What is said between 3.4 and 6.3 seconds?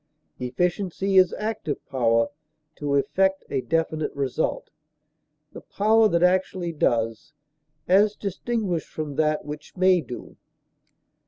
a definite result, the power that